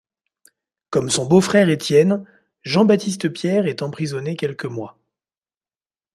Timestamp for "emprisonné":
3.83-4.35